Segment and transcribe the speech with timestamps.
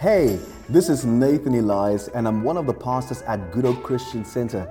[0.00, 4.24] Hey, this is Nathan Elias, and I'm one of the pastors at Good Hope Christian
[4.24, 4.66] Center.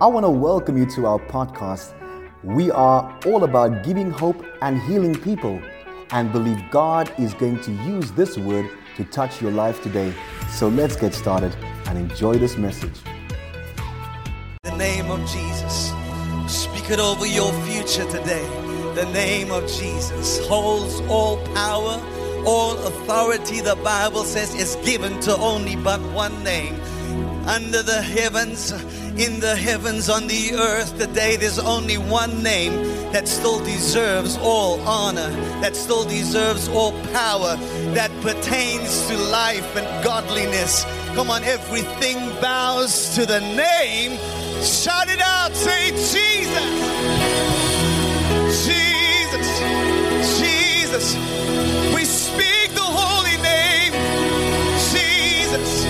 [0.00, 1.94] I want to welcome you to our podcast.
[2.44, 5.60] We are all about giving hope and healing people,
[6.12, 10.14] and believe God is going to use this word to touch your life today.
[10.48, 11.56] So let's get started
[11.86, 13.00] and enjoy this message.
[14.62, 15.92] The name of Jesus.
[16.46, 18.46] Speak it over your future today.
[18.94, 22.00] The name of Jesus holds all power
[22.46, 26.74] all authority, the Bible says, is given to only but one name.
[27.46, 28.72] Under the heavens,
[29.18, 32.72] in the heavens, on the earth today, there's only one name
[33.12, 35.30] that still deserves all honor,
[35.62, 37.56] that still deserves all power,
[37.94, 40.84] that pertains to life and godliness.
[41.14, 44.18] Come on, everything bows to the name.
[44.62, 46.68] Shout it out, say Jesus.
[48.66, 49.48] Jesus.
[50.38, 50.77] Jesus.
[50.88, 50.94] We
[52.06, 53.92] speak the holy name,
[54.90, 55.84] Jesus.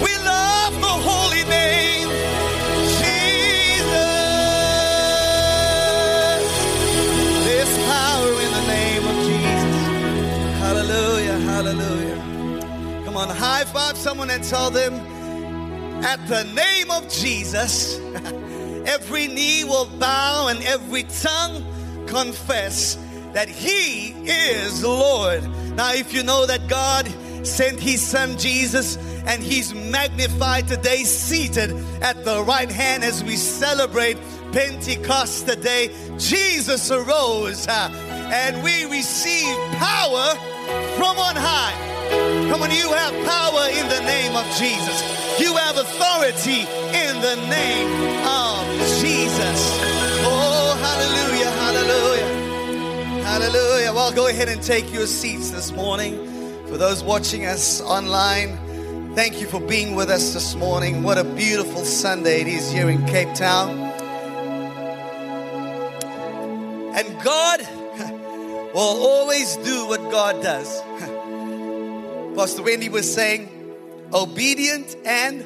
[0.00, 2.08] We love the holy name,
[3.02, 3.90] Jesus.
[7.44, 9.76] There's power in the name of Jesus.
[10.60, 13.04] Hallelujah, hallelujah.
[13.04, 14.94] Come on, high five someone and tell them,
[16.04, 17.98] at the name of Jesus,
[18.86, 21.64] every knee will bow and every tongue
[22.06, 22.98] confess
[23.34, 25.42] that He is Lord.
[25.76, 27.06] Now, if you know that God
[27.44, 28.96] sent His Son Jesus
[29.26, 31.70] and He's magnified today, seated
[32.02, 34.16] at the right hand as we celebrate
[34.52, 37.90] Pentecost today, Jesus arose uh,
[38.32, 40.34] and we receive power
[40.96, 41.94] from on high.
[42.50, 45.40] Come on, you have power in the name of Jesus.
[45.40, 47.88] You have authority in the name
[48.24, 50.03] of Jesus.
[53.44, 53.92] Hallelujah.
[53.92, 56.16] Well, go ahead and take your seats this morning.
[56.66, 58.56] For those watching us online,
[59.14, 61.02] thank you for being with us this morning.
[61.02, 63.76] What a beautiful Sunday it is here in Cape Town.
[66.96, 67.60] And God
[68.74, 70.80] will always do what God does.
[72.36, 73.50] Pastor Wendy was saying,
[74.14, 75.44] obedient and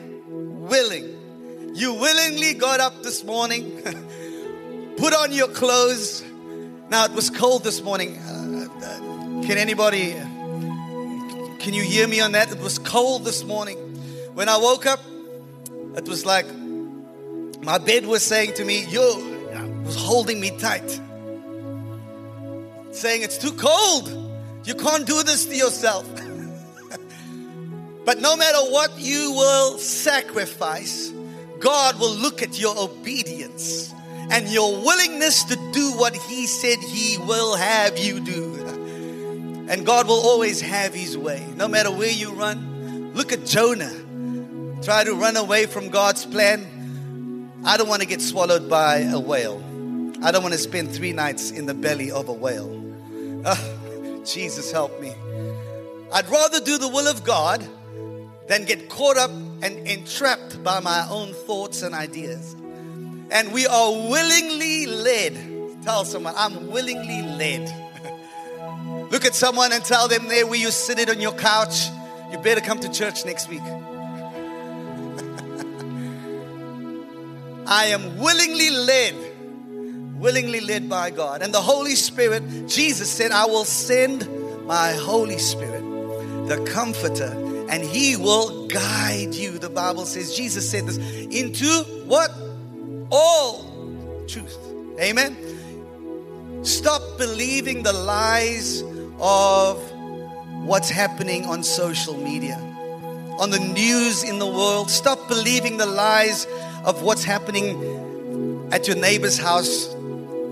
[0.69, 1.75] willing.
[1.75, 3.83] You willingly got up this morning,
[4.97, 6.23] put on your clothes.
[6.91, 8.17] Now it was cold this morning.
[8.17, 8.99] Uh, uh,
[9.45, 10.13] can anybody,
[11.59, 12.51] can you hear me on that?
[12.51, 13.77] It was cold this morning.
[14.33, 15.01] When I woke up,
[15.97, 16.47] it was like
[17.61, 19.03] my bed was saying to me, "You
[19.85, 20.89] was holding me tight,
[22.93, 24.09] saying it's too cold.
[24.65, 26.07] You can't do this to yourself."
[28.07, 31.13] But no matter what you will sacrifice,
[31.59, 33.93] God will look at your obedience
[34.31, 38.55] and your willingness to do what He said He will have you do.
[39.69, 41.47] And God will always have His way.
[41.57, 43.93] No matter where you run, look at Jonah.
[44.83, 47.51] Try to run away from God's plan.
[47.65, 49.63] I don't want to get swallowed by a whale.
[50.23, 52.75] I don't want to spend three nights in the belly of a whale.
[53.45, 55.15] Oh, Jesus, help me.
[56.13, 57.67] I'd rather do the will of God
[58.47, 62.57] than get caught up and entrapped by my own thoughts and ideas.
[63.31, 65.83] And we are willingly led.
[65.83, 67.89] Tell someone, I'm willingly led.
[69.11, 71.89] Look at someone and tell them there where you sit it on your couch,
[72.33, 73.63] you better come to church next week.
[77.67, 79.15] I am willingly led,
[80.19, 81.43] willingly led by God.
[81.43, 84.27] And the Holy Spirit, Jesus said, I will send
[84.67, 85.83] my Holy Spirit,
[86.49, 87.33] the Comforter,
[87.71, 89.59] and he will guide you.
[89.59, 91.67] The Bible says, Jesus said this, into
[92.07, 92.31] what?
[93.11, 93.65] All
[94.27, 94.57] truth.
[95.01, 96.65] Amen.
[96.65, 98.83] Stop believing the lies
[99.21, 99.79] of
[100.65, 102.57] what's happening on social media,
[103.39, 104.91] on the news in the world.
[104.91, 106.47] Stop believing the lies
[106.85, 109.87] of what's happening at your neighbor's house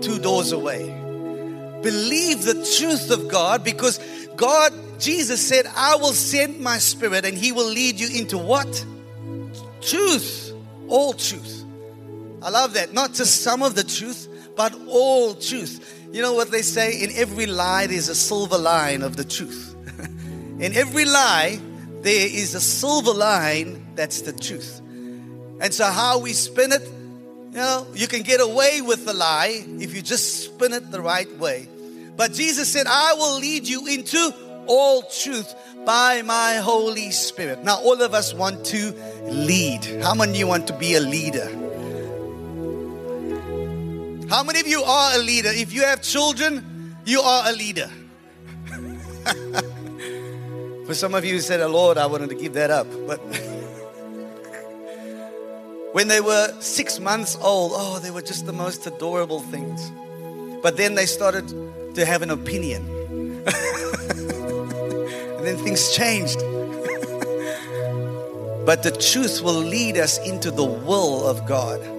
[0.01, 0.85] two doors away.
[1.83, 3.99] Believe the truth of God because
[4.35, 8.85] God Jesus said, I will send my spirit and he will lead you into what?
[9.81, 10.53] Truth.
[10.87, 11.56] All truth.
[12.41, 12.93] I love that.
[12.93, 16.07] Not just some of the truth, but all truth.
[16.11, 17.01] You know what they say?
[17.01, 19.75] In every lie, there's a silver line of the truth.
[20.59, 21.59] In every lie,
[22.01, 24.81] there is a silver line that's the truth.
[25.59, 26.83] And so, how we spin it,
[27.51, 31.01] you know, you can get away with the lie if you just spin it the
[31.01, 31.67] right way.
[32.15, 34.33] But Jesus said, I will lead you into
[34.67, 35.53] all truth
[35.85, 37.63] by my Holy Spirit.
[37.63, 38.93] Now, all of us want to
[39.23, 39.85] lead.
[40.03, 41.47] How many of you want to be a leader?
[44.29, 45.49] How many of you are a leader?
[45.49, 47.89] If you have children, you are a leader.
[50.85, 52.87] For some of you said, oh, Lord, I wanted to give that up.
[53.07, 53.19] But
[55.93, 59.89] when they were six months old, oh, they were just the most adorable things.
[60.61, 61.47] But then they started
[61.95, 62.85] to have an opinion.
[65.37, 66.39] and then things changed.
[68.65, 71.96] but the truth will lead us into the will of God.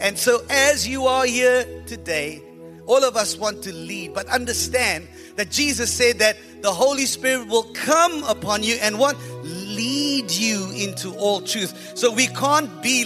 [0.00, 2.42] And so, as you are here today,
[2.86, 7.48] all of us want to lead, but understand that Jesus said that the Holy Spirit
[7.48, 9.16] will come upon you and what?
[9.42, 11.92] Lead you into all truth.
[11.96, 13.04] So we can't be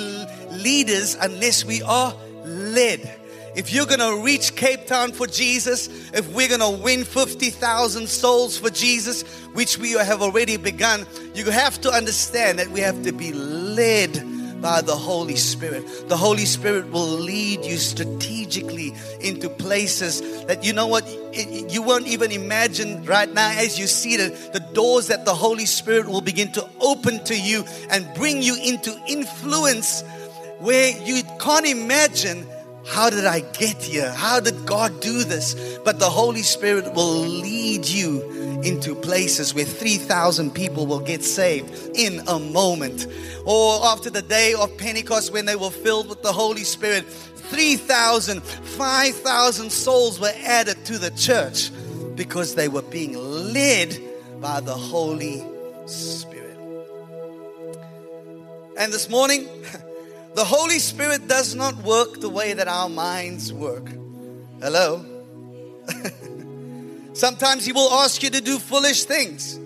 [0.50, 2.14] leaders unless we are
[2.44, 3.14] led.
[3.54, 8.08] If you're going to reach Cape Town for Jesus, if we're going to win 50,000
[8.08, 9.22] souls for Jesus,
[9.54, 14.37] which we have already begun, you have to understand that we have to be led
[14.60, 15.84] by the Holy Spirit.
[16.08, 21.08] The Holy Spirit will lead you strategically into places that you know what
[21.70, 25.66] you won't even imagine right now as you see the, the doors that the Holy
[25.66, 30.02] Spirit will begin to open to you and bring you into influence
[30.58, 32.46] where you can't imagine
[32.88, 34.10] how did I get here?
[34.12, 35.78] How did God do this?
[35.84, 38.22] But the Holy Spirit will lead you
[38.62, 43.06] into places where 3,000 people will get saved in a moment.
[43.44, 48.42] Or after the day of Pentecost, when they were filled with the Holy Spirit, 3,000,
[48.42, 51.70] 5,000 souls were added to the church
[52.16, 53.96] because they were being led
[54.40, 55.44] by the Holy
[55.86, 56.56] Spirit.
[58.78, 59.46] And this morning,
[60.38, 63.90] The Holy Spirit does not work the way that our minds work.
[64.62, 65.04] Hello?
[67.12, 69.58] Sometimes He will ask you to do foolish things,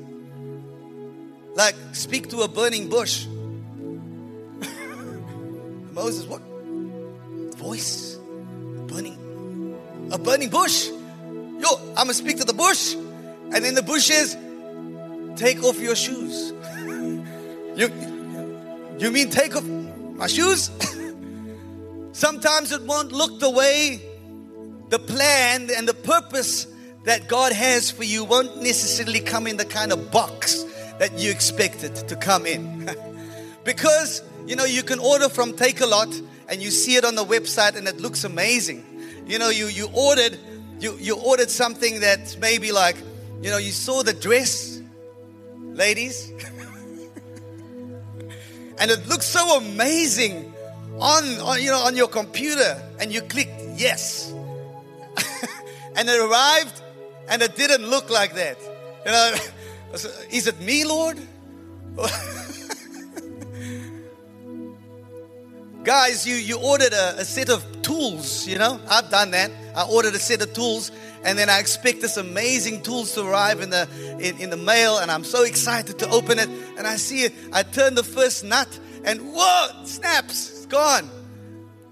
[1.54, 3.26] like speak to a burning bush.
[5.92, 6.40] Moses, what?
[7.58, 8.16] Voice?
[8.86, 9.76] Burning?
[10.10, 10.88] A burning bush?
[10.88, 12.94] Yo, I'm gonna speak to the bush.
[12.94, 14.38] And then the bush is,
[15.36, 16.50] take off your shoes.
[17.76, 17.92] you,
[18.96, 19.64] you mean take off?
[20.22, 20.70] My shoes.
[22.12, 24.00] Sometimes it won't look the way
[24.88, 26.68] the plan and the purpose
[27.02, 30.62] that God has for you won't necessarily come in the kind of box
[31.00, 32.88] that you expected to come in.
[33.64, 37.74] because, you know, you can order from Takealot and you see it on the website
[37.74, 38.84] and it looks amazing.
[39.26, 40.38] You know, you, you ordered
[40.78, 42.96] you, you ordered something that maybe like,
[43.40, 44.80] you know, you saw the dress,
[45.58, 46.32] ladies.
[48.78, 50.52] and it looks so amazing
[50.98, 52.80] on, on you know on your computer.
[52.98, 54.32] And you click yes.
[55.96, 56.80] And it arrived
[57.28, 58.56] and it didn't look like that.
[59.04, 59.34] You know
[60.30, 61.18] is it me lord?
[65.84, 68.80] Guys you you ordered a, a set of tools you know?
[68.88, 70.90] I've done that i ordered a set of tools
[71.24, 73.88] and then I expect this amazing tools to arrive in the
[74.18, 76.48] in, in the mail, and I'm so excited to open it.
[76.76, 77.32] And I see it.
[77.52, 81.08] I turn the first nut, and whoa, snaps, it's gone.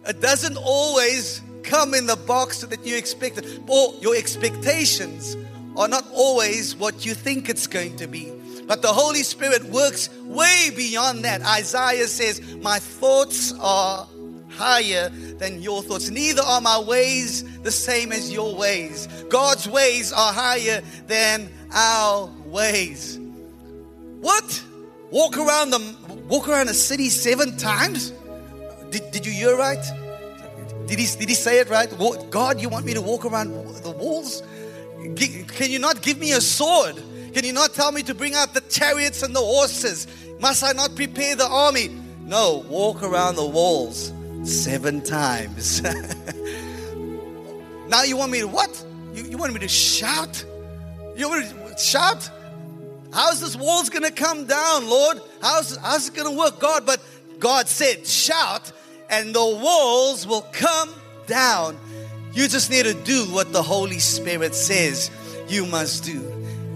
[0.06, 5.36] It doesn't always come in the box that you expected, or your expectations
[5.76, 8.32] are not always what you think it's going to be.
[8.66, 11.42] But the Holy Spirit works way beyond that.
[11.42, 14.08] Isaiah says, My thoughts are
[14.50, 16.10] higher than your thoughts.
[16.10, 19.06] Neither are my ways the same as your ways.
[19.28, 23.18] God's ways are higher than our ways.
[24.20, 24.64] What?
[25.10, 25.96] Walk around the
[26.28, 28.12] walk around a city seven times?
[28.90, 29.84] Did, did you hear right?
[30.86, 31.88] Did he, did he say it right?
[32.30, 33.52] God, you want me to walk around
[33.82, 34.42] the walls?
[35.00, 36.96] Can you not give me a sword?
[37.32, 40.08] Can you not tell me to bring out the chariots and the horses?
[40.40, 41.90] Must I not prepare the army?
[42.24, 45.82] No, walk around the walls seven times.
[47.88, 48.84] now you want me to what?
[49.14, 50.44] You, you want me to shout?
[51.16, 52.30] You want me to shout?
[53.12, 55.20] How's this walls gonna come down, Lord?
[55.42, 56.86] How's, how's it gonna work, God?
[56.86, 57.02] But
[57.38, 58.72] God said, shout,
[59.08, 60.90] and the walls will come
[61.26, 61.78] down.
[62.32, 65.10] You just need to do what the Holy Spirit says
[65.48, 66.24] you must do.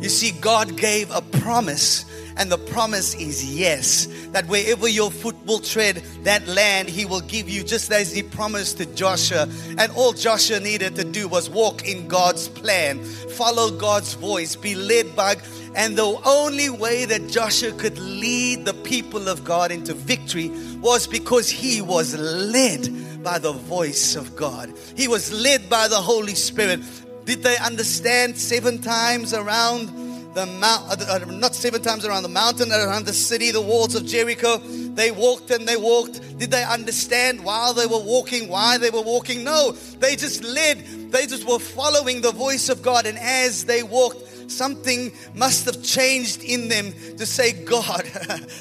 [0.01, 2.05] You see, God gave a promise
[2.37, 7.21] and the promise is yes, that wherever your foot will tread, that land he will
[7.21, 9.49] give you, just as he promised to Joshua.
[9.79, 14.75] And all Joshua needed to do was walk in God's plan, follow God's voice, be
[14.75, 15.37] led by.
[15.77, 20.51] And the only way that Joshua could lead the people of God into victory
[20.81, 24.73] was because he was led by the voice of God.
[24.97, 26.81] He was led by the Holy Spirit.
[27.25, 30.04] Did they understand seven times around?
[30.35, 33.95] The mount, uh, uh, not seven times around the mountain, around the city, the walls
[33.95, 34.59] of Jericho.
[34.59, 36.39] They walked and they walked.
[36.39, 39.45] Did they understand while they were walking why they were walking?
[39.45, 40.85] No, they just led.
[41.11, 43.07] They just were following the voice of God.
[43.07, 48.11] And as they walked, Something must have changed in them to say, God,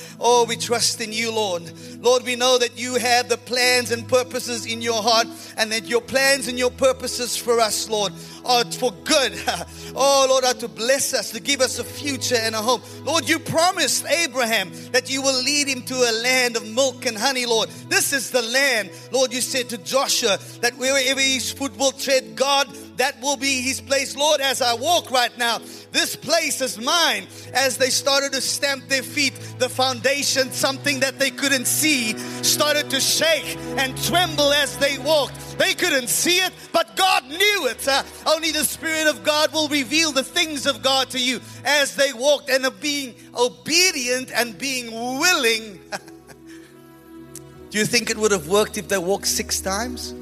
[0.20, 1.72] oh, we trust in you, Lord.
[2.02, 5.86] Lord, we know that you have the plans and purposes in your heart, and that
[5.86, 8.13] your plans and your purposes for us, Lord,
[8.46, 9.34] are for good.
[9.96, 12.82] Oh, Lord, are to bless us, to give us a future and a hope.
[13.06, 17.16] Lord, you promised Abraham that you will lead him to a land of milk and
[17.16, 17.70] honey, Lord.
[17.90, 22.36] This is the land, Lord, you said to Joshua that wherever his foot will tread,
[22.36, 24.16] God, that will be his place.
[24.16, 25.60] Lord, as I walk right now,
[25.92, 27.28] this place is mine.
[27.54, 32.90] As they started to stamp their feet, the foundation, something that they couldn't see, started
[32.92, 35.58] to shake and tremble as they walked.
[35.58, 37.88] They couldn't see it, but God knew it.
[37.88, 41.96] Uh, only the Spirit of God will reveal the things of God to you as
[41.96, 45.80] they walked and of being obedient and being willing.
[47.70, 50.14] Do you think it would have worked if they walked six times?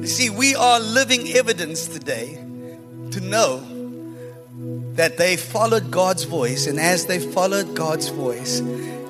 [0.00, 2.34] You see, we are living evidence today
[3.10, 3.58] to know
[4.94, 8.60] that they followed God's voice, and as they followed God's voice,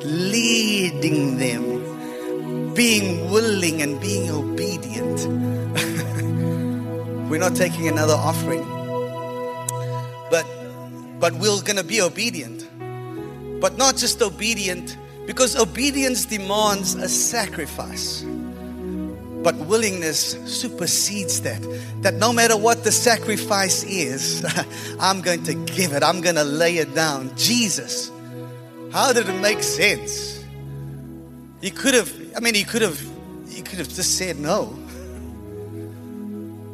[0.03, 5.27] leading them, being willing and being obedient.
[7.31, 8.65] we're not taking another offering,
[10.31, 10.47] but
[11.21, 12.67] but we're going to be obedient,
[13.61, 18.25] but not just obedient, because obedience demands a sacrifice.
[19.43, 21.63] But willingness supersedes that.
[22.03, 24.45] That no matter what the sacrifice is,
[25.01, 27.37] I'm going to give it, I'm going to lay it down.
[27.37, 28.11] Jesus,
[28.93, 30.45] how did it make sense?
[31.61, 33.01] He could have, I mean, he could have,
[33.49, 34.77] he could have just said no.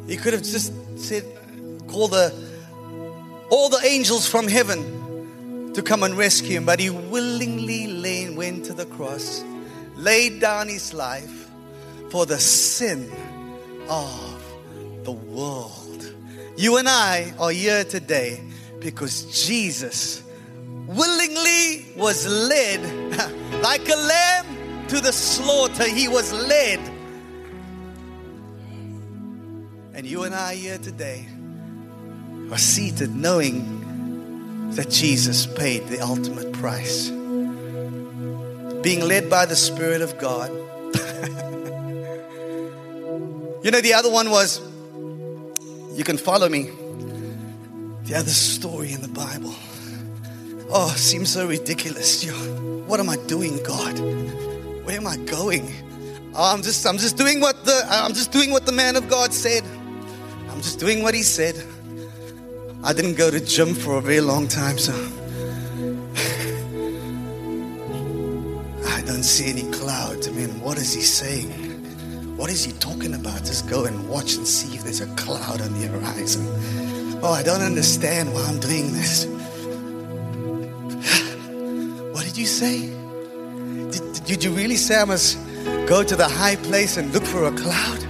[0.07, 1.23] He could have just said,
[1.87, 2.33] call the
[3.49, 8.73] all the angels from heaven to come and rescue him, but he willingly went to
[8.73, 9.43] the cross,
[9.95, 11.44] laid down his life
[12.09, 13.11] for the sin
[13.89, 14.43] of
[15.03, 16.13] the world.
[16.57, 18.41] You and I are here today
[18.79, 20.23] because Jesus
[20.87, 22.81] willingly was led
[23.61, 25.87] like a lamb to the slaughter.
[25.87, 26.79] He was led.
[29.93, 31.25] And you and I here today
[32.51, 37.09] are seated knowing that Jesus paid the ultimate price.
[38.81, 40.51] Being led by the Spirit of God.
[43.65, 44.61] You know, the other one was,
[45.97, 46.69] you can follow me.
[48.03, 49.55] The other story in the Bible.
[50.69, 52.29] Oh, seems so ridiculous.
[52.85, 53.97] What am I doing, God?
[54.85, 55.73] Where am I going?
[56.35, 59.09] Oh, I'm just, I'm just doing what the, I'm just doing what the man of
[59.09, 59.63] God said.
[60.51, 61.55] I'm just doing what he said.
[62.83, 64.93] I didn't go to gym for a very long time, so
[68.93, 70.27] I don't see any clouds.
[70.27, 71.64] I mean, what is he saying?
[72.35, 73.45] What is he talking about?
[73.45, 76.45] Just go and watch and see if there's a cloud on the horizon.
[77.23, 79.25] Oh, I don't understand why I'm doing this.
[82.13, 82.89] what did you say?
[83.89, 85.37] Did, did, you really say I must
[85.87, 88.05] go to the high place and look for a cloud?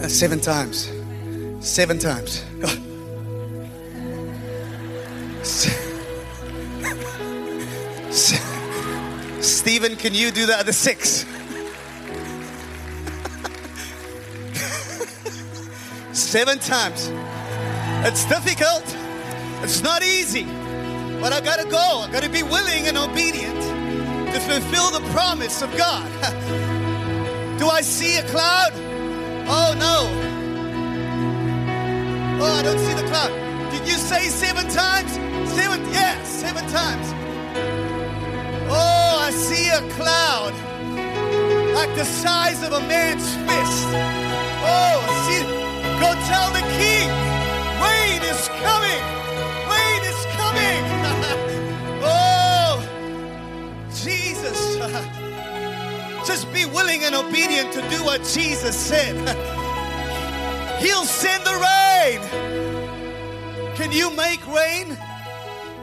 [0.00, 0.90] Uh, seven times.
[1.60, 2.44] Seven times.
[2.64, 2.76] Oh.
[9.40, 11.24] Stephen, can you do the other six?
[16.28, 17.08] Seven times.
[18.06, 18.84] It's difficult.
[19.62, 20.44] It's not easy.
[21.22, 22.04] But I gotta go.
[22.04, 23.62] I gotta be willing and obedient
[24.34, 26.06] to fulfill the promise of God.
[27.58, 28.72] Do I see a cloud?
[29.48, 29.98] Oh no.
[32.44, 33.32] Oh, I don't see the cloud.
[33.72, 35.10] Did you say seven times?
[35.56, 37.06] Seven, yes, seven times.
[38.68, 40.52] Oh, I see a cloud
[41.72, 43.86] like the size of a man's fist.
[44.60, 45.57] Oh, I see
[46.00, 47.08] Go tell the king,
[47.82, 49.02] rain is coming.
[49.66, 50.82] Rain is coming.
[52.04, 52.78] oh,
[53.94, 54.76] Jesus.
[56.26, 59.16] Just be willing and obedient to do what Jesus said.
[60.80, 62.20] He'll send the rain.
[63.74, 64.96] Can you make rain?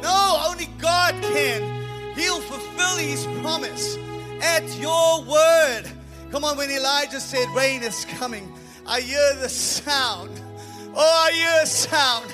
[0.01, 2.15] No, only God can.
[2.15, 3.97] He'll fulfill his promise
[4.41, 5.83] at your word.
[6.31, 8.53] Come on, when Elijah said rain is coming,
[8.87, 10.29] I hear the sound.
[10.93, 12.31] Oh, I hear the sound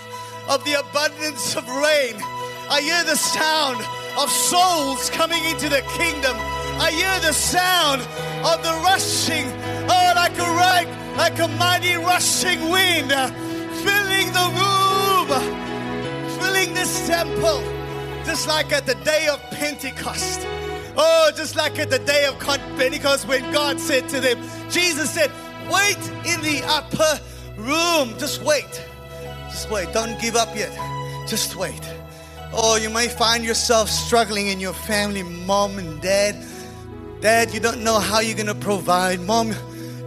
[0.49, 2.15] of the abundance of rain.
[2.69, 3.79] I hear the sound
[4.19, 6.35] of souls coming into the kingdom.
[6.75, 8.01] I hear the sound
[8.43, 9.47] of the rushing,
[9.87, 13.11] oh, like a right, like a mighty rushing wind,
[13.79, 15.29] filling the room,
[16.37, 17.63] filling this temple,
[18.25, 20.41] just like at the day of Pentecost.
[20.97, 24.37] Oh, just like at the day of Pentecost when God said to them,
[24.69, 25.31] Jesus said,
[25.71, 27.19] Wait in the upper
[27.57, 28.17] room.
[28.19, 28.83] Just wait.
[29.49, 29.91] Just wait.
[29.93, 30.71] Don't give up yet.
[31.27, 31.81] Just wait.
[32.53, 36.35] Oh, you may find yourself struggling in your family, mom and dad.
[37.21, 39.21] Dad, you don't know how you're going to provide.
[39.21, 39.53] Mom,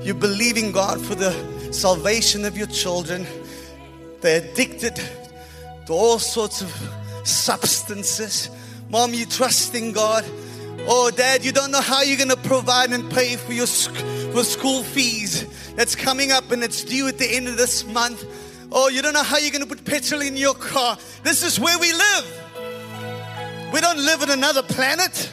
[0.02, 1.32] you're believing God for the
[1.72, 3.26] salvation of your children.
[4.20, 4.96] They're addicted
[5.86, 6.70] to all sorts of
[7.24, 8.50] substances.
[8.90, 10.24] Mom, you trust in God.
[10.86, 13.66] Oh, Dad, you don't know how you're going to provide and pay for your
[14.34, 18.24] for school fees that's coming up and it's due at the end of this month.
[18.72, 20.98] Oh, you don't know how you're going to put petrol in your car.
[21.22, 22.40] This is where we live.
[23.72, 25.32] We don't live on another planet.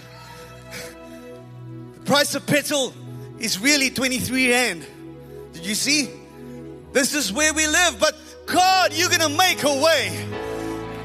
[1.96, 2.94] The price of petrol
[3.40, 4.86] is really 23 rand.
[5.54, 6.12] Did you see?
[6.94, 8.00] This is where we live.
[8.00, 8.16] But
[8.46, 10.28] God, you're going to make a way.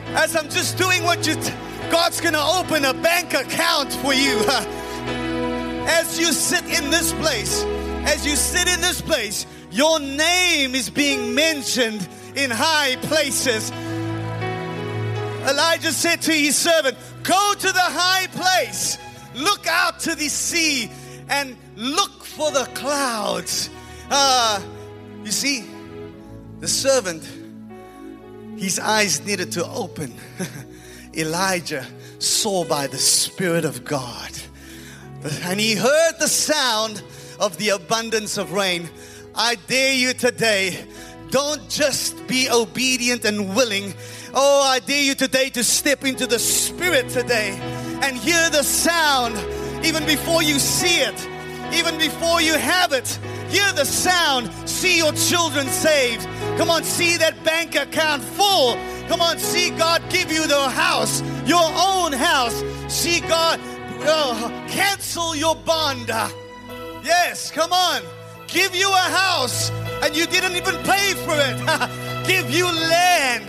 [0.08, 1.52] As I'm just doing what you, t-
[1.90, 4.36] God's going to open a bank account for you.
[5.88, 7.64] As you sit in this place,
[8.06, 13.70] as you sit in this place, your name is being mentioned in high places.
[15.48, 18.98] Elijah said to his servant, Go to the high place,
[19.34, 20.90] look out to the sea,
[21.28, 23.70] and look for the clouds.
[24.10, 24.60] Uh,
[25.24, 25.64] you see,
[26.60, 27.28] the servant,
[28.56, 30.14] his eyes needed to open.
[31.14, 31.84] Elijah
[32.18, 34.30] saw by the Spirit of God.
[35.42, 37.02] And he heard the sound
[37.38, 38.88] of the abundance of rain.
[39.34, 40.86] I dare you today
[41.30, 43.94] don't just be obedient and willing.
[44.32, 47.58] Oh, I dare you today to step into the Spirit today
[48.02, 49.36] and hear the sound
[49.84, 51.28] even before you see it,
[51.74, 53.08] even before you have it.
[53.48, 56.24] Hear the sound, see your children saved.
[56.58, 58.74] Come on, see that bank account full.
[59.08, 62.62] Come on, see God give you the house, your own house.
[62.88, 63.60] See God
[64.08, 66.10] oh, cancel your bond.
[67.06, 68.02] Yes, come on.
[68.48, 69.70] Give you a house
[70.02, 72.26] and you didn't even pay for it.
[72.26, 73.44] Give you land.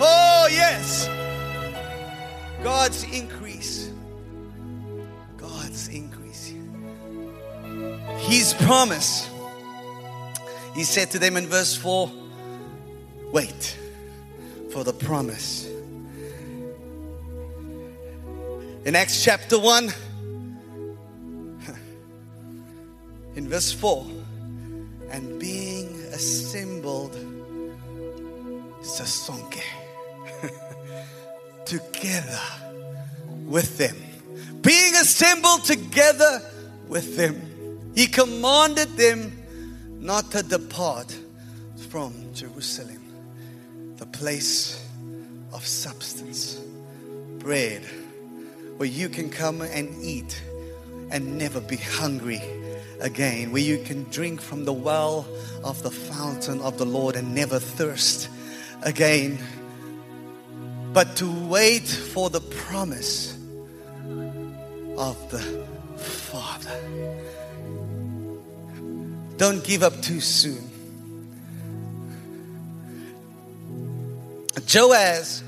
[0.00, 1.08] Oh, yes.
[2.62, 3.90] God's increase.
[5.36, 6.54] God's increase.
[8.18, 9.28] His promise.
[10.76, 12.12] He said to them in verse 4
[13.32, 13.76] Wait
[14.70, 15.68] for the promise.
[18.84, 19.92] In Acts chapter 1,
[23.40, 24.06] in verse 4,
[25.12, 27.16] and being assembled
[28.82, 29.62] sasonke
[31.64, 32.38] together
[33.46, 33.96] with them.
[34.60, 36.42] Being assembled together
[36.86, 37.40] with them.
[37.94, 39.32] He commanded them
[39.98, 41.16] not to depart
[41.88, 43.02] from Jerusalem
[43.96, 44.86] the place
[45.54, 46.60] of substance
[47.38, 47.82] bread
[48.76, 50.42] where you can come and eat
[51.10, 52.59] and never be hungry
[53.00, 55.26] again, where you can drink from the well
[55.64, 58.28] of the fountain of the Lord and never thirst
[58.82, 59.38] again,
[60.92, 63.36] but to wait for the promise
[64.96, 65.40] of the
[65.96, 66.80] Father.
[69.36, 70.70] Don't give up too soon.
[74.72, 75.40] Joash,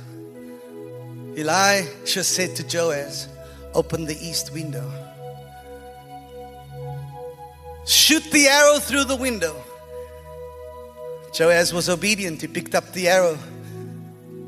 [1.36, 3.26] Elisha said to Joash,
[3.74, 5.01] Open the east window.
[7.84, 9.56] Shoot the arrow through the window.
[11.38, 12.40] Joash was obedient.
[12.40, 13.38] He picked up the arrow.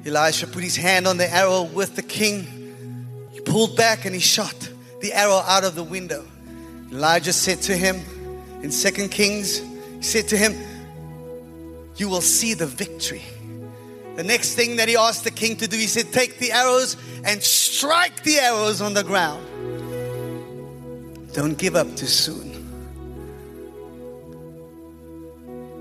[0.06, 2.46] Elisha put his hand on the arrow with the king.
[3.32, 4.70] He pulled back and he shot
[5.00, 6.24] the arrow out of the window.
[6.92, 7.96] Elijah said to him
[8.62, 10.54] in Second Kings, he said to him,
[11.96, 13.22] You will see the victory.
[14.16, 16.96] The next thing that he asked the king to do, he said, Take the arrows
[17.24, 19.44] and strike the arrows on the ground.
[21.32, 22.53] Don't give up too soon.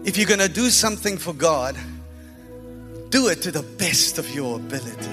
[0.05, 1.77] If you're going to do something for God,
[3.09, 5.11] do it to the best of your ability.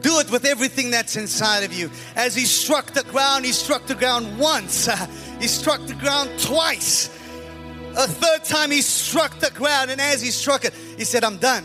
[0.00, 1.90] Do it with everything that's inside of you.
[2.16, 4.88] As he struck the ground, he struck the ground once,
[5.40, 7.08] he struck the ground twice.
[7.96, 11.38] A third time, he struck the ground, and as he struck it, he said, I'm
[11.38, 11.64] done.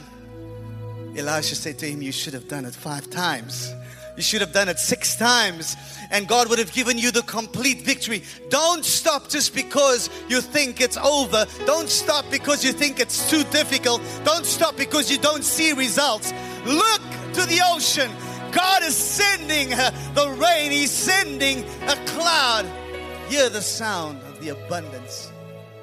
[1.16, 3.72] Elisha said to him, You should have done it five times.
[4.16, 5.76] You should have done it six times,
[6.12, 8.24] and God would have given you the complete victory.
[8.50, 11.46] Don't stop just because you think it's over.
[11.66, 14.02] Don't stop because you think it's too difficult.
[14.24, 16.32] Don't stop because you don't see results.
[16.66, 17.02] Look
[17.34, 18.12] to the ocean.
[18.52, 19.70] God is sending
[20.14, 22.66] the rain, He's sending a cloud.
[23.30, 25.32] Hear the sound of the abundance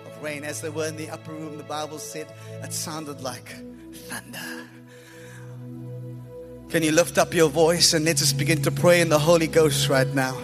[0.06, 0.44] of rain.
[0.44, 3.48] As they were in the upper room, the Bible said it sounded like
[3.92, 4.68] thunder.
[6.70, 9.88] Can you lift up your voice and let's begin to pray in the Holy Ghost
[9.88, 10.40] right now?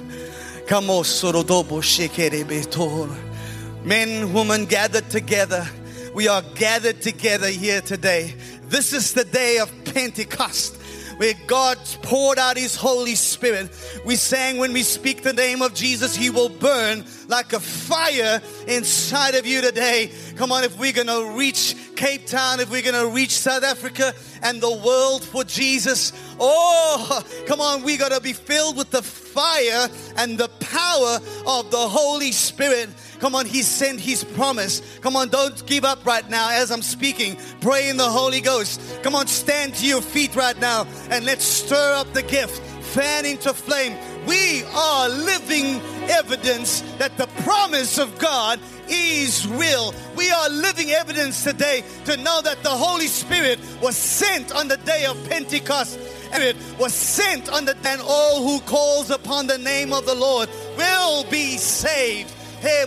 [3.85, 5.69] Men, women gathered together
[6.17, 8.35] we are gathered together here today.
[8.69, 10.75] This is the day of Pentecost
[11.17, 13.71] where God poured out His Holy Spirit.
[14.05, 18.41] We sang when we speak the name of Jesus, He will burn like a fire
[18.69, 20.13] inside of you today.
[20.37, 23.65] Come on, if we're going to reach Cape Town, if we're going to reach South
[23.65, 28.91] Africa and the world for Jesus, oh, come on, we got to be filled with
[28.91, 32.91] the fire and the power of the Holy Spirit.
[33.21, 34.83] Come on, He sent His promise.
[35.01, 37.37] Come on, don't give up right now as I'm speaking.
[37.61, 38.81] Pray in the Holy Ghost.
[39.03, 43.25] Come on, stand to your feet right now and let's stir up the gift, fan
[43.25, 43.97] into flame.
[44.27, 49.95] We are living evidence that the promise of God is real.
[50.17, 54.77] We are living evidence today to know that the Holy Spirit was sent on the
[54.79, 55.99] day of Pentecost.
[56.27, 60.49] Spirit was sent on the and all who calls upon the name of the Lord
[60.77, 62.36] will be saved.
[62.61, 62.85] Hey,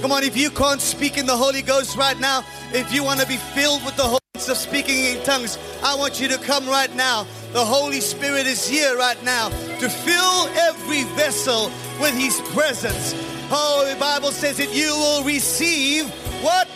[0.00, 3.20] Come on, if you can't speak in the Holy Ghost right now, if you want
[3.20, 6.66] to be filled with the Holy of speaking in tongues, I want you to come
[6.66, 7.26] right now.
[7.52, 13.14] The Holy Spirit is here right now to fill every vessel with His presence.
[13.50, 16.10] Oh, the Bible says that you will receive
[16.42, 16.68] what?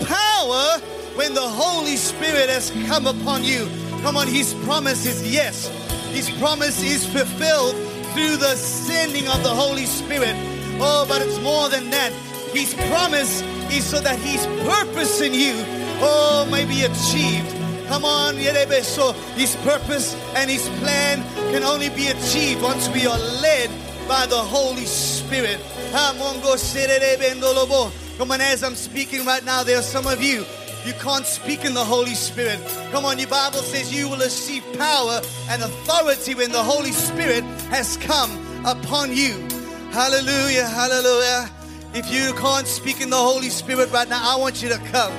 [0.00, 0.78] Power
[1.16, 3.68] when the Holy Spirit has come upon you.
[4.02, 5.85] Come on, His promise is yes.
[6.16, 7.76] His promise is fulfilled
[8.14, 10.34] through the sending of the Holy Spirit.
[10.80, 12.10] Oh, but it's more than that.
[12.54, 15.52] His promise is so that His purpose in you,
[16.00, 17.54] oh, may be achieved.
[17.88, 18.36] Come on,
[18.82, 23.68] so His purpose and His plan can only be achieved once we are led
[24.08, 25.60] by the Holy Spirit.
[25.92, 26.22] Come
[28.30, 30.46] on, as I'm speaking right now, there are some of you
[30.86, 32.60] you can't speak in the Holy Spirit.
[32.92, 35.20] Come on, your Bible says you will receive power
[35.50, 38.30] and authority when the Holy Spirit has come
[38.64, 39.34] upon you.
[39.90, 41.50] Hallelujah, hallelujah.
[41.92, 45.12] If you can't speak in the Holy Spirit right now, I want you to come.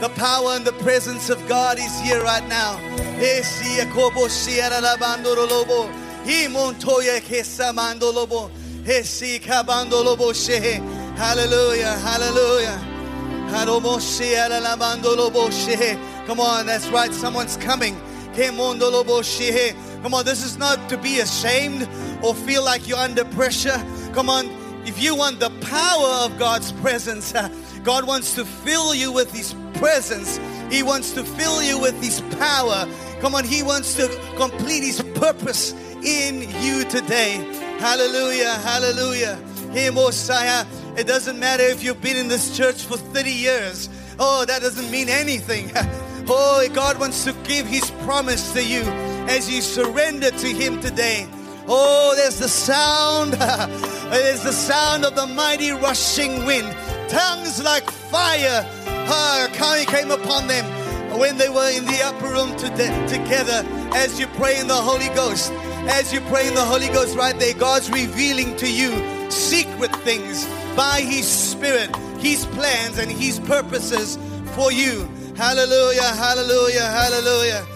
[0.00, 2.76] The power and the presence of God is here right now.
[11.16, 12.95] Hallelujah, hallelujah.
[16.26, 17.12] Come on, that's right.
[17.12, 18.00] Someone's coming.
[18.34, 21.88] Come on, this is not to be ashamed
[22.22, 23.82] or feel like you're under pressure.
[24.12, 24.46] Come on,
[24.84, 27.48] if you want the power of God's presence, uh,
[27.82, 30.38] God wants to fill you with His presence.
[30.70, 32.86] He wants to fill you with His power.
[33.20, 37.36] Come on, He wants to complete His purpose in you today.
[37.78, 39.36] Hallelujah, hallelujah.
[39.72, 40.64] Hey, Mosiah,
[40.96, 43.88] it doesn't matter if you've been in this church for 30 years.
[44.18, 45.70] Oh, that doesn't mean anything.
[46.28, 48.82] Oh, God wants to give His promise to you
[49.28, 51.28] as you surrender to Him today.
[51.68, 53.32] Oh, there's the sound.
[54.10, 56.66] there's the sound of the mighty rushing wind.
[57.08, 58.66] Tongues like fire
[59.86, 60.64] came upon them
[61.18, 63.62] when they were in the upper room together
[63.94, 65.52] as you pray in the Holy Ghost.
[65.88, 68.90] As you pray in the Holy Ghost right there, God's revealing to you
[69.30, 70.44] secret things
[70.76, 74.18] by His Spirit, His plans, and His purposes
[74.54, 75.08] for you.
[75.36, 77.66] Hallelujah, hallelujah, hallelujah.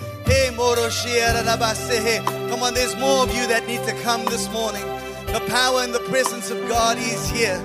[2.51, 4.83] Come on, there's more of you that need to come this morning.
[5.27, 7.59] The power and the presence of God is here.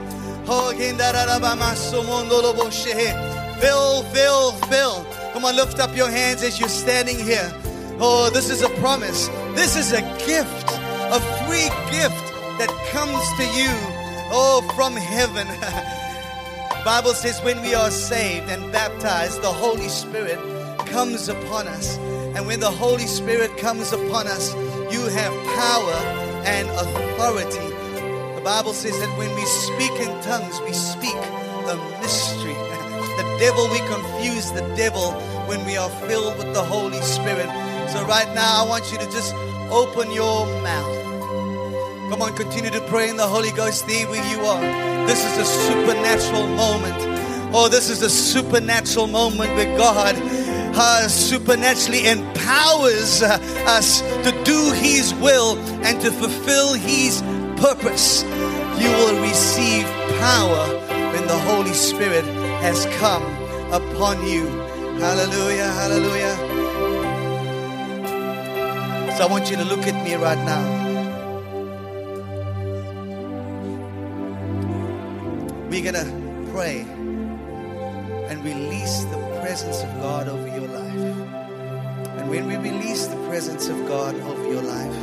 [3.59, 5.05] Fill, fill, fill.
[5.33, 7.51] Come on, lift up your hands as you're standing here.
[7.99, 9.27] Oh, this is a promise.
[9.53, 12.25] This is a gift, a free gift
[12.57, 13.94] that comes to you
[14.37, 15.47] Oh, from heaven.
[16.83, 20.37] Bible says when we are saved and baptized, the Holy Spirit
[20.87, 21.97] comes upon us.
[22.35, 24.53] And when the Holy Spirit comes upon us,
[24.91, 25.95] you have power
[26.43, 27.69] and authority.
[28.35, 32.55] The Bible says that when we speak in tongues, we speak a mystery.
[33.15, 35.13] The devil, we confuse the devil
[35.47, 37.47] when we are filled with the Holy Spirit.
[37.89, 39.33] So, right now, I want you to just
[39.71, 41.04] open your mouth.
[42.09, 43.79] Come on, continue to pray in the Holy Ghost.
[43.79, 44.61] Stay where you are.
[45.07, 46.95] This is a supernatural moment.
[47.51, 50.15] Oh, this is a supernatural moment where God
[50.77, 57.21] uh, supernaturally empowers uh, us to do His will and to fulfill His
[57.57, 58.21] purpose.
[58.77, 59.85] You will receive
[60.19, 60.67] power
[61.11, 62.25] when the Holy Spirit
[62.61, 63.23] has come
[63.73, 64.45] upon you.
[64.99, 66.35] Hallelujah, hallelujah.
[69.17, 70.94] So I want you to look at me right now.
[75.85, 81.27] We're going to pray and release the presence of God over your life.
[82.17, 84.95] And when we release the presence of God over your life,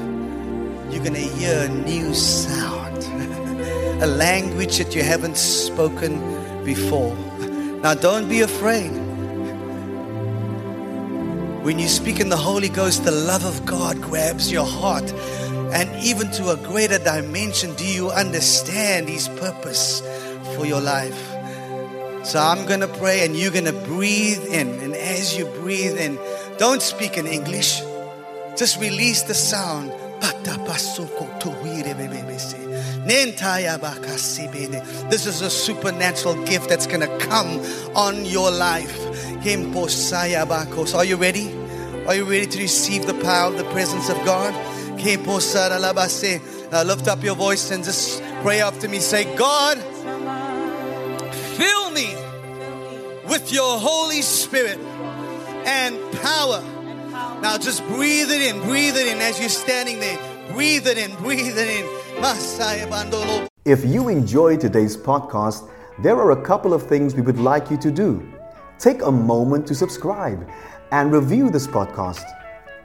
[0.92, 2.98] you're going to hear a new sound,
[4.02, 6.18] a language that you haven't spoken
[6.64, 7.14] before.
[7.84, 8.90] Now, don't be afraid.
[11.62, 15.12] When you speak in the Holy Ghost, the love of God grabs your heart.
[15.72, 20.02] And even to a greater dimension, do you understand His purpose
[20.56, 21.30] for your life?
[22.24, 24.68] So I'm going to pray and you're going to breathe in.
[24.80, 26.18] And as you breathe in,
[26.58, 27.80] don't speak in English.
[28.56, 29.92] Just release the sound.
[35.10, 37.60] This is a supernatural gift that's going to come
[37.96, 38.96] on your life.
[40.94, 41.52] Are you ready?
[42.06, 44.54] Are you ready to receive the power of the presence of God?
[46.70, 49.00] Now lift up your voice and just pray after me.
[49.00, 49.78] Say, God,
[51.62, 52.08] fill me
[53.28, 54.78] with your Holy Spirit
[55.64, 56.60] and power.
[57.40, 60.18] Now just breathe it in, breathe it in as you're standing there.
[60.54, 61.86] Breathe it in, breathe it in.
[63.64, 65.70] If you enjoyed today's podcast,
[66.02, 68.10] there are a couple of things we would like you to do.
[68.78, 70.48] Take a moment to subscribe
[70.90, 72.24] and review this podcast.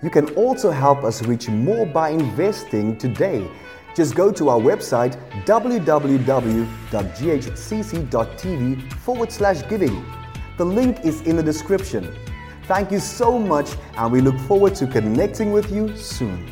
[0.03, 3.49] You can also help us reach more by investing today.
[3.97, 6.13] Just go to our website www.ghcc.tv
[8.93, 10.05] forward slash giving.
[10.59, 12.15] The link is in the description.
[12.65, 16.47] Thank you so much, and we look forward to connecting with you soon.